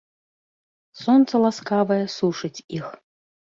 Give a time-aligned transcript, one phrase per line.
[1.01, 2.85] Сонца ласкавае сушыць іх.